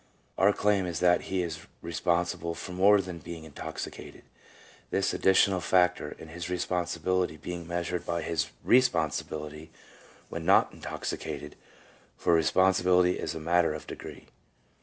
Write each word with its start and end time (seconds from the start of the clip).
2 0.35 0.41
Our 0.41 0.51
claim 0.53 0.87
is 0.87 0.99
that 0.99 1.25
he 1.29 1.43
is 1.43 1.67
responsible 1.83 2.55
for 2.55 2.71
more 2.71 3.01
than 3.01 3.19
being 3.19 3.43
intoxicated, 3.43 4.23
this 4.89 5.13
additional 5.13 5.59
factor 5.61 6.13
in 6.17 6.29
his 6.29 6.49
responsibility 6.49 7.37
being 7.37 7.67
measured 7.67 8.03
by 8.03 8.23
his 8.23 8.49
responsibility 8.63 9.69
when 10.27 10.43
not 10.43 10.71
intoxi 10.73 11.19
cated, 11.19 11.53
for 12.17 12.33
responsibility 12.33 13.19
is 13.19 13.35
a 13.35 13.39
matter 13.39 13.75
of 13.75 13.85
degree. 13.85 14.25